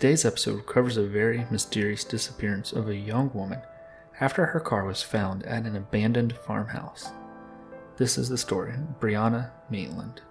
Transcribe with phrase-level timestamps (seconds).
[0.00, 3.60] Today's episode covers a very mysterious disappearance of a young woman
[4.18, 7.10] after her car was found at an abandoned farmhouse.
[7.98, 10.22] This is the story Brianna Maitland.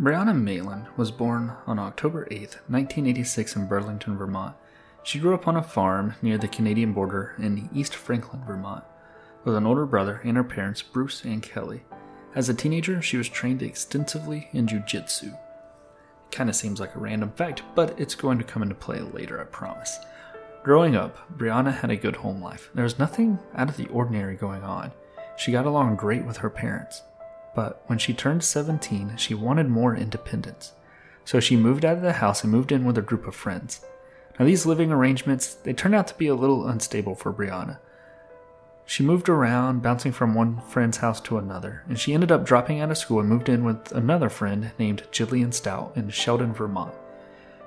[0.00, 4.56] Brianna Maitland was born on October 8, 1986, in Burlington, Vermont.
[5.02, 8.82] She grew up on a farm near the Canadian border in East Franklin, Vermont,
[9.44, 11.82] with an older brother and her parents, Bruce and Kelly.
[12.34, 15.38] As a teenager, she was trained extensively in jujitsu.
[16.30, 19.38] Kind of seems like a random fact, but it's going to come into play later,
[19.38, 19.98] I promise.
[20.62, 22.70] Growing up, Brianna had a good home life.
[22.72, 24.92] There was nothing out of the ordinary going on.
[25.36, 27.02] She got along great with her parents
[27.54, 30.72] but when she turned 17, she wanted more independence.
[31.24, 33.84] So she moved out of the house and moved in with a group of friends.
[34.38, 37.78] Now these living arrangements, they turned out to be a little unstable for Brianna.
[38.86, 42.80] She moved around, bouncing from one friend's house to another, and she ended up dropping
[42.80, 46.94] out of school and moved in with another friend named Jillian Stout in Sheldon, Vermont.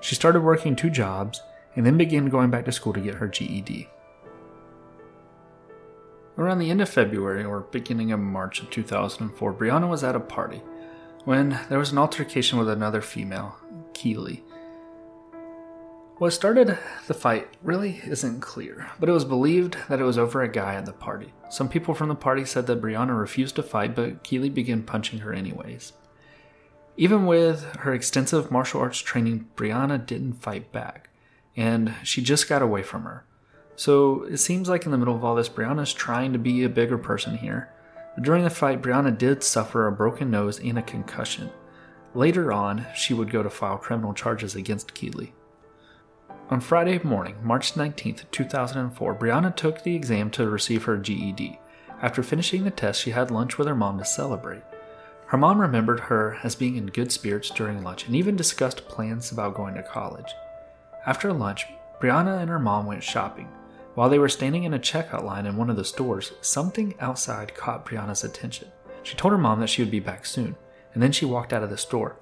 [0.01, 1.41] She started working two jobs
[1.77, 3.87] and then began going back to school to get her GED.
[6.35, 10.19] Around the end of February or beginning of March of 2004, Brianna was at a
[10.19, 10.63] party
[11.25, 13.55] when there was an altercation with another female,
[13.93, 14.43] Keely.
[16.17, 20.41] What started the fight really isn't clear, but it was believed that it was over
[20.41, 21.33] a guy at the party.
[21.49, 25.19] Some people from the party said that Brianna refused to fight, but Keely began punching
[25.19, 25.93] her anyways.
[26.97, 31.09] Even with her extensive martial arts training, Brianna didn't fight back,
[31.55, 33.25] and she just got away from her.
[33.75, 36.69] So it seems like in the middle of all this, Brianna's trying to be a
[36.69, 37.69] bigger person here.
[38.15, 41.49] But during the fight, Brianna did suffer a broken nose and a concussion.
[42.13, 45.33] Later on, she would go to file criminal charges against Keeley.
[46.49, 51.59] On Friday morning, March 19, 2004, Brianna took the exam to receive her GED.
[52.01, 54.61] After finishing the test, she had lunch with her mom to celebrate.
[55.27, 59.31] Her mom remembered her as being in good spirits during lunch and even discussed plans
[59.31, 60.31] about going to college.
[61.07, 61.65] After lunch,
[61.99, 63.47] Brianna and her mom went shopping.
[63.95, 67.53] While they were standing in a checkout line in one of the stores, something outside
[67.53, 68.69] caught Brianna's attention.
[69.03, 70.55] She told her mom that she would be back soon,
[70.93, 72.17] and then she walked out of the store.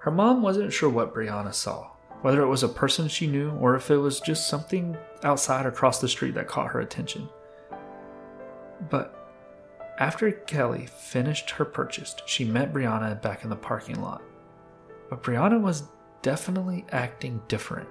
[0.00, 3.74] Her mom wasn't sure what Brianna saw, whether it was a person she knew or
[3.74, 7.28] if it was just something outside across the street that caught her attention.
[8.90, 9.14] But
[9.98, 14.22] after Kelly finished her purchase, she met Brianna back in the parking lot.
[15.08, 15.84] But Brianna was
[16.22, 17.88] definitely acting different.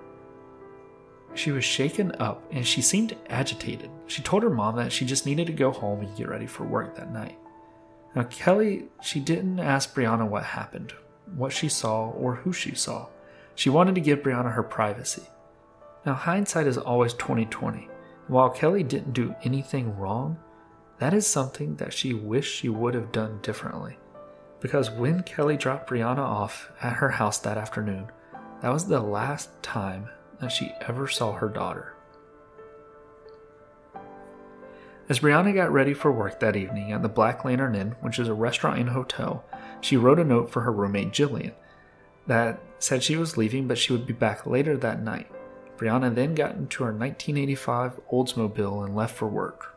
[1.37, 3.91] She was shaken up and she seemed agitated.
[4.07, 6.63] She told her mom that she just needed to go home and get ready for
[6.63, 7.37] work that night.
[8.15, 10.95] Now, Kelly, she didn't ask Brianna what happened,
[11.35, 13.09] what she saw, or who she saw.
[13.53, 15.21] She wanted to give Brianna her privacy.
[16.07, 17.87] Now, hindsight is always 2020.
[18.29, 20.39] While Kelly didn't do anything wrong,
[20.97, 23.99] that is something that she wished she would have done differently.
[24.59, 28.07] Because when Kelly dropped Brianna off at her house that afternoon,
[28.61, 30.09] that was the last time
[30.39, 31.93] that she ever saw her daughter.
[35.09, 38.27] As Brianna got ready for work that evening at the Black Lantern Inn, which is
[38.27, 39.45] a restaurant and hotel,
[39.79, 41.53] she wrote a note for her roommate Jillian
[42.27, 45.31] that said she was leaving but she would be back later that night.
[45.77, 49.75] Brianna then got into her 1985 Oldsmobile and left for work.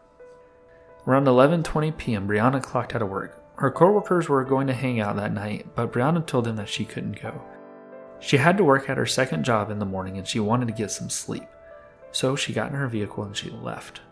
[1.07, 3.41] Around 11:20 p.m., Brianna clocked out of work.
[3.57, 6.85] Her coworkers were going to hang out that night, but Brianna told them that she
[6.85, 7.41] couldn't go.
[8.21, 10.75] She had to work at her second job in the morning and she wanted to
[10.75, 11.49] get some sleep.
[12.13, 14.03] So she got in her vehicle and she left.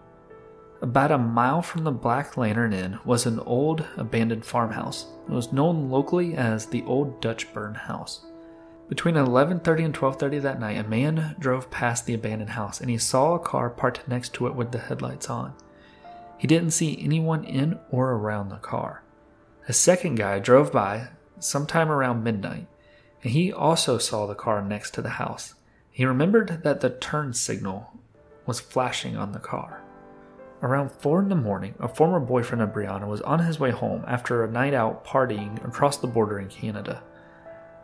[0.81, 5.07] About a mile from the Black Lantern Inn was an old abandoned farmhouse.
[5.29, 8.25] It was known locally as the Old Dutchburn House.
[8.89, 12.97] Between 11:30 and 12:30 that night, a man drove past the abandoned house and he
[12.97, 15.53] saw a car parked next to it with the headlights on.
[16.39, 19.03] He didn't see anyone in or around the car.
[19.69, 21.09] A second guy drove by
[21.41, 22.69] sometime around midnight
[23.23, 25.55] and he also saw the car next to the house.
[25.91, 27.93] He remembered that the turn signal
[28.47, 29.83] was flashing on the car.
[30.63, 34.05] Around 4 in the morning, a former boyfriend of Brianna was on his way home
[34.07, 37.03] after a night out partying across the border in Canada.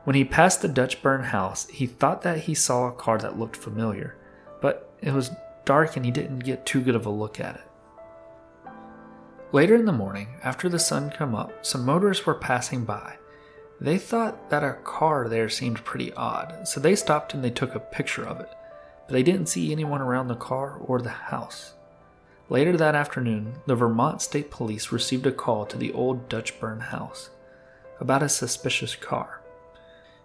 [0.04, 3.56] When he passed the Dutchburn house, he thought that he saw a car that looked
[3.56, 4.16] familiar,
[4.60, 5.30] but it was
[5.64, 8.72] dark and he didn't get too good of a look at it.
[9.52, 13.18] Later in the morning, after the sun came up, some motorists were passing by
[13.80, 17.74] They thought that a car there seemed pretty odd, so they stopped and they took
[17.74, 18.48] a picture of it,
[19.06, 21.74] but they didn't see anyone around the car or the house.
[22.48, 27.30] Later that afternoon, the Vermont State Police received a call to the old Dutchburn house
[28.00, 29.40] about a suspicious car.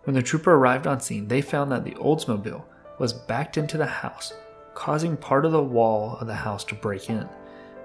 [0.04, 2.64] When the trooper arrived on scene, they found that the Oldsmobile
[2.98, 4.34] was backed into the house,
[4.74, 7.28] causing part of the wall of the house to break in.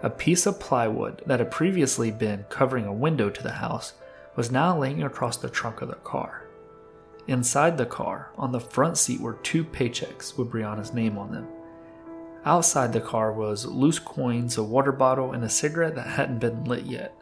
[0.02, 3.94] A piece of plywood that had previously been covering a window to the house
[4.36, 6.48] was now laying across the trunk of the car.
[7.26, 11.48] Inside the car, on the front seat, were two paychecks with Brianna's name on them.
[12.44, 16.64] Outside the car was loose coins, a water bottle, and a cigarette that hadn't been
[16.64, 17.16] lit yet.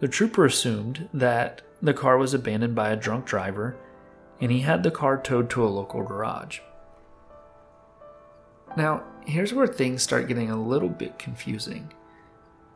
[0.00, 3.76] The trooper assumed that the car was abandoned by a drunk driver,
[4.40, 6.58] and he had the car towed to a local garage.
[8.76, 11.92] Now, here's where things start getting a little bit confusing.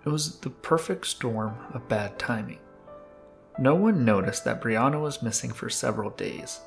[0.05, 2.59] It was the perfect storm of bad timing.
[3.59, 6.61] No one noticed that Brianna was missing for several days.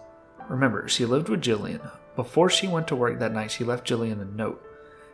[0.47, 1.91] Remember, she lived with Jillian.
[2.15, 4.63] Before she went to work that night, she left Jillian a note.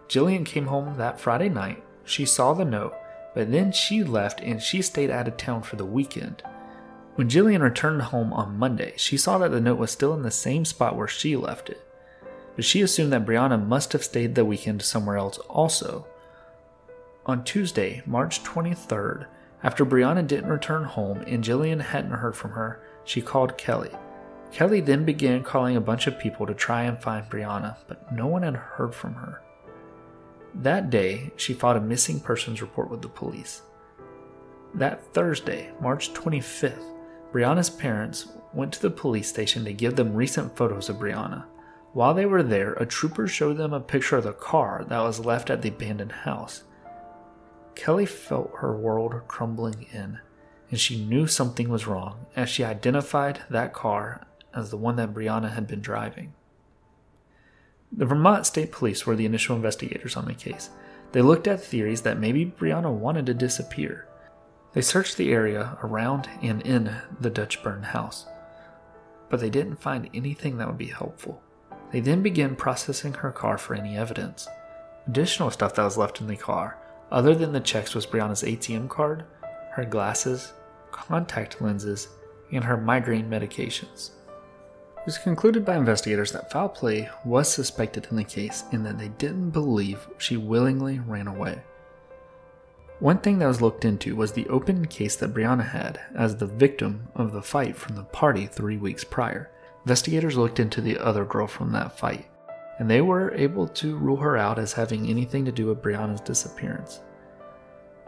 [0.07, 1.83] Jillian came home that Friday night.
[2.05, 2.93] She saw the note,
[3.33, 6.43] but then she left and she stayed out of town for the weekend.
[7.15, 10.31] When Jillian returned home on Monday, she saw that the note was still in the
[10.31, 11.81] same spot where she left it.
[12.55, 16.05] But she assumed that Brianna must have stayed the weekend somewhere else also.
[17.25, 19.25] On Tuesday, March 23rd,
[19.63, 23.91] after Brianna didn't return home and Jillian hadn't heard from her, she called Kelly.
[24.51, 28.27] Kelly then began calling a bunch of people to try and find Brianna, but no
[28.27, 29.41] one had heard from her.
[30.53, 33.63] That day, she filed a missing persons report with the police.
[34.75, 36.83] That Thursday, March 25th,
[37.31, 41.45] Brianna's parents went to the police station to give them recent photos of Brianna.
[41.93, 45.25] While they were there, a trooper showed them a picture of the car that was
[45.25, 46.63] left at the abandoned house.
[47.75, 50.19] Kelly felt her world crumbling in,
[50.69, 55.13] and she knew something was wrong as she identified that car as the one that
[55.13, 56.33] Brianna had been driving.
[57.91, 60.69] The Vermont State Police were the initial investigators on the case.
[61.11, 64.07] They looked at theories that maybe Brianna wanted to disappear.
[64.73, 68.25] They searched the area around and in the Dutchburn house,
[69.29, 71.41] but they didn't find anything that would be helpful.
[71.91, 74.47] They then began processing her car for any evidence.
[75.07, 76.77] Additional stuff that was left in the car
[77.13, 79.23] other than the checks was Brianna's ATM card,
[79.73, 80.53] her glasses,
[80.91, 82.09] contact lenses,
[82.51, 84.09] and her migraine medications.
[84.97, 88.97] It was concluded by investigators that foul play was suspected in the case and that
[88.97, 91.61] they didn't believe she willingly ran away.
[92.99, 96.47] One thing that was looked into was the open case that Brianna had as the
[96.47, 99.51] victim of the fight from the party three weeks prior.
[99.85, 102.25] Investigators looked into the other girl from that fight
[102.79, 106.21] and they were able to rule her out as having anything to do with Brianna's
[106.21, 107.01] disappearance.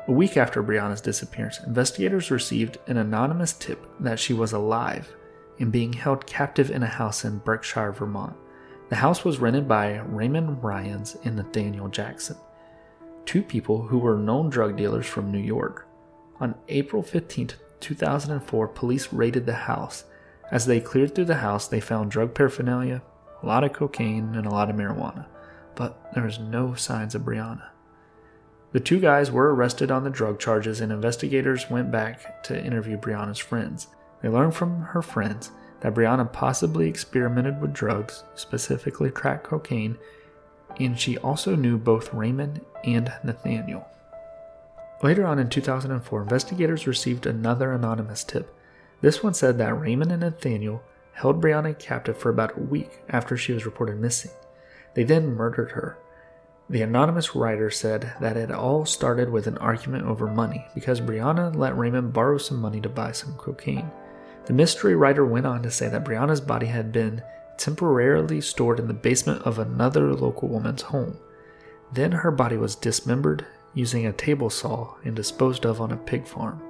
[0.07, 5.15] A week after Brianna's disappearance, investigators received an anonymous tip that she was alive
[5.59, 8.35] and being held captive in a house in Berkshire, Vermont.
[8.89, 12.37] The house was rented by Raymond Ryans and Nathaniel Jackson,
[13.25, 15.87] two people who were known drug dealers from New York.
[16.39, 20.05] On April 15, 2004, police raided the house.
[20.51, 23.01] As they cleared through the house, they found drug paraphernalia,
[23.45, 25.27] a lot of cocaine, and a lot of marijuana,
[25.75, 27.67] but there was no signs of Brianna.
[28.71, 32.97] The two guys were arrested on the drug charges, and investigators went back to interview
[32.97, 33.87] Brianna's friends.
[34.21, 35.51] They learned from her friends
[35.81, 39.97] that Brianna possibly experimented with drugs, specifically crack cocaine,
[40.79, 43.87] and she also knew both Raymond and Nathaniel.
[45.03, 48.57] Later on in 2004, investigators received another anonymous tip.
[49.01, 50.81] This one said that Raymond and Nathaniel
[51.15, 54.31] held Brianna captive for about a week after she was reported missing.
[54.95, 55.97] They then murdered her.
[56.69, 61.55] The anonymous writer said that it all started with an argument over money because Brianna
[61.55, 63.89] let Raymond borrow some money to buy some cocaine.
[64.45, 67.23] The mystery writer went on to say that Brianna's body had been
[67.57, 71.17] temporarily stored in the basement of another local woman's home.
[71.93, 76.27] Then her body was dismembered using a table saw and disposed of on a pig
[76.27, 76.61] farm.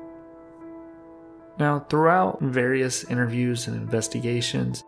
[1.58, 4.84] Now, throughout various interviews and investigations,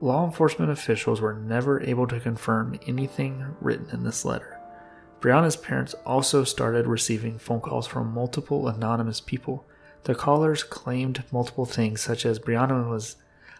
[0.00, 4.58] law enforcement officials were never able to confirm anything written in this letter.
[5.20, 9.66] Brianna's parents also started receiving phone calls from multiple anonymous people.
[10.04, 13.16] The callers claimed multiple things, such as Brianna was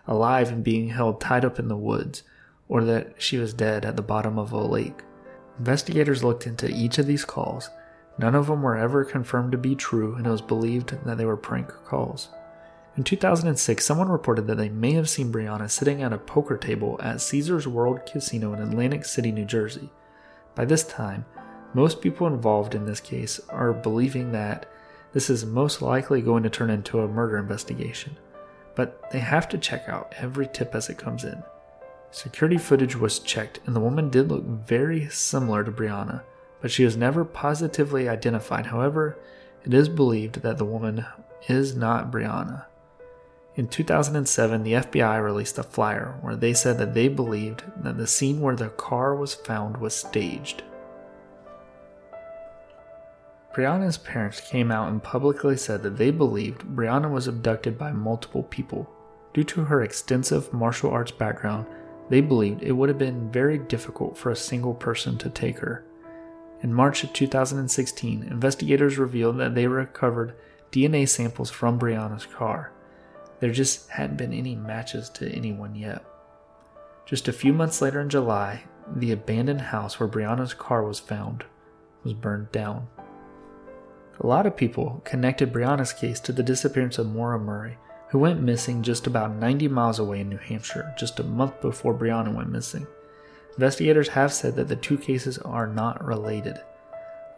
[0.06, 2.22] alive and being held tied up in the woods,
[2.68, 5.02] or that she was dead at the bottom of a lake.
[5.58, 7.68] Investigators looked into each of these calls.
[8.18, 11.24] None of them were ever confirmed to be true, and it was believed that they
[11.26, 12.30] were prank calls.
[12.96, 16.98] In 2006, someone reported that they may have seen Brianna sitting at a poker table
[17.00, 19.90] at Caesars World Casino in Atlantic City, New Jersey.
[20.56, 21.24] By this time,
[21.74, 24.66] most people involved in this case are believing that
[25.12, 28.16] this is most likely going to turn into a murder investigation.
[28.78, 31.42] but they have to check out every tip as it comes in.
[32.12, 36.22] Security footage was checked, and the woman did look very similar to Brianna,
[36.60, 38.66] but she was never positively identified.
[38.66, 39.18] However,
[39.64, 41.04] it is believed that the woman
[41.48, 42.66] is not Brianna.
[43.58, 48.06] In 2007, the FBI released a flyer where they said that they believed that the
[48.06, 50.62] scene where the car was found was staged.
[53.52, 58.44] Brianna's parents came out and publicly said that they believed Brianna was abducted by multiple
[58.44, 58.88] people.
[59.34, 61.66] Due to her extensive martial arts background,
[62.10, 65.84] they believed it would have been very difficult for a single person to take her.
[66.62, 70.36] In March of 2016, investigators revealed that they recovered
[70.70, 72.72] DNA samples from Brianna's car.
[73.40, 76.04] There just hadn't been any matches to anyone yet.
[77.06, 78.64] Just a few months later in July,
[78.94, 81.44] the abandoned house where Brianna's car was found
[82.04, 82.88] was burned down.
[84.20, 87.78] A lot of people connected Brianna's case to the disappearance of Maura Murray,
[88.08, 91.94] who went missing just about 90 miles away in New Hampshire just a month before
[91.94, 92.86] Brianna went missing.
[93.54, 96.60] Investigators have said that the two cases are not related.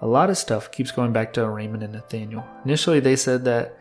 [0.01, 2.45] A lot of stuff keeps going back to Raymond and Nathaniel.
[2.65, 3.77] Initially, they said that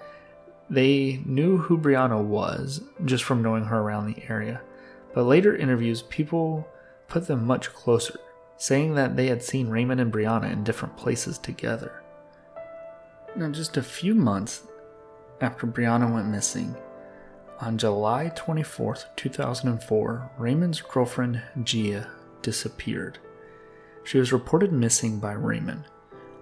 [0.70, 4.62] they knew who Brianna was just from knowing her around the area,
[5.14, 6.68] but later interviews, people
[7.08, 8.20] put them much closer,
[8.58, 12.04] saying that they had seen Raymond and Brianna in different places together.
[13.36, 14.64] Now, just a few months
[15.42, 16.76] after Brianna went missing,
[17.62, 22.08] on July 24th, 2004, Raymond's girlfriend Gia
[22.42, 23.20] disappeared.
[24.06, 25.84] She was reported missing by Raymond.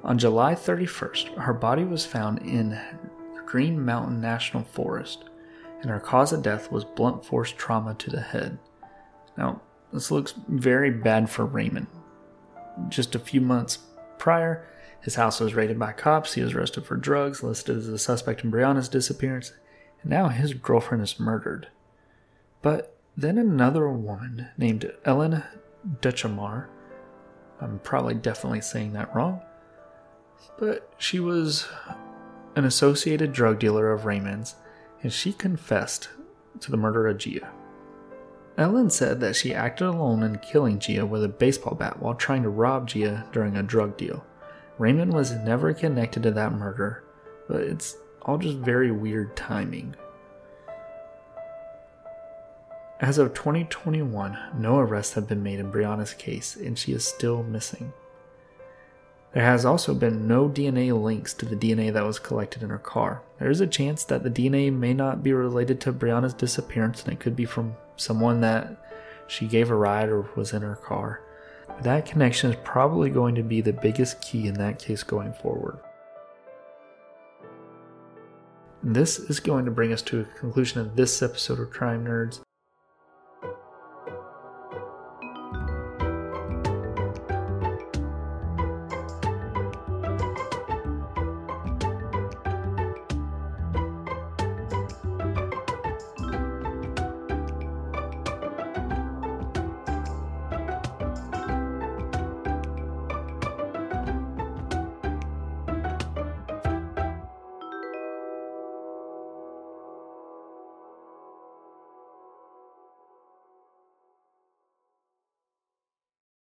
[0.04, 2.80] On July 31st, her body was found in
[3.48, 5.24] Green Mountain National Forest,
[5.82, 8.60] and her cause of death was blunt force trauma to the head.
[9.38, 9.62] Now,
[9.94, 11.88] this looks very bad for Raymond.
[12.90, 13.80] Just a few months
[14.18, 14.68] prior,
[15.02, 18.44] his house was raided by cops, he was arrested for drugs, listed as a suspect
[18.44, 19.54] in Brianna's disappearance,
[20.02, 21.70] and now his girlfriend is murdered.
[22.62, 25.42] But then another woman named Ellen
[26.02, 26.68] Duchamar,
[27.62, 29.42] I'm probably definitely saying that wrong,
[30.60, 31.66] but she was
[32.58, 34.56] an associated drug dealer of Raymond's,
[35.04, 36.10] and she confessed
[36.60, 37.52] to the murder of Gia.
[38.58, 42.42] Ellen said that she acted alone in killing Gia with a baseball bat while trying
[42.42, 44.26] to rob Gia during a drug deal.
[44.80, 47.04] Raymond was never connected to that murder,
[47.48, 49.96] but it's all just very weird timing.
[53.00, 57.44] As of 2021, no arrests have been made in Brianna's case, and she is still
[57.44, 57.94] missing.
[59.38, 62.80] There has also been no DNA links to the DNA that was collected in her
[62.80, 63.22] car.
[63.38, 67.14] There is a chance that the DNA may not be related to Brianna's disappearance and
[67.14, 68.84] it could be from someone that
[69.28, 71.22] she gave a ride or was in her car.
[71.84, 75.78] That connection is probably going to be the biggest key in that case going forward.
[78.82, 82.40] This is going to bring us to a conclusion of this episode of Crime Nerds.